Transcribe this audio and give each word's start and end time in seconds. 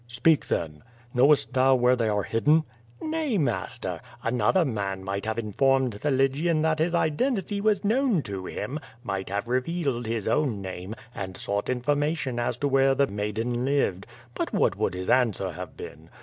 "Speak 0.07 0.47
then. 0.47 0.81
Knowest 1.13 1.53
thou 1.53 1.75
where 1.75 1.95
they 1.95 2.09
are 2.09 2.23
hidden?" 2.23 2.63
^^Nay, 3.03 3.39
master; 3.39 4.01
another 4.23 4.65
man 4.65 5.03
might 5.03 5.27
have 5.27 5.37
informed 5.37 5.93
the 5.93 6.09
Lygian 6.09 6.63
that 6.63 6.79
his 6.79 6.95
identity 6.95 7.61
was 7.61 7.83
known 7.85 8.23
to 8.23 8.47
him, 8.47 8.79
might 9.03 9.29
have 9.29 9.47
re 9.47 9.61
vealed 9.61 10.07
his 10.07 10.27
own 10.27 10.59
name, 10.59 10.95
and 11.13 11.37
sought 11.37 11.69
information 11.69 12.39
as 12.39 12.57
to 12.57 12.67
where 12.67 12.95
the 12.95 13.05
maiden 13.05 13.63
lived. 13.63 14.07
But 14.33 14.51
what 14.51 14.75
would 14.75 14.95
his 14.95 15.07
answer 15.11 15.51
have 15.51 15.77
been? 15.77 16.09